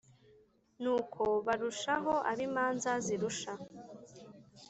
n'uko 0.81 1.23
barusha 1.45 1.93
ho 2.03 2.13
ab'imana 2.31 2.91
zirusha 3.05 3.53